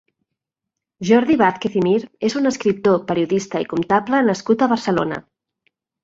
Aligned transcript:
Jordi 1.09 1.33
Vàzquez 1.41 1.75
i 1.81 1.83
Mir 1.87 1.99
és 2.29 2.35
un 2.39 2.51
escriptor, 2.51 2.97
periodista 3.11 3.61
i 3.65 3.67
comptable 3.75 4.23
nascut 4.31 4.65
a 4.65 4.69
Barcelona. 4.73 5.21